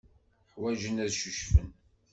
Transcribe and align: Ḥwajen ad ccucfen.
Ḥwajen 0.53 1.01
ad 1.03 1.11
ccucfen. 1.13 1.67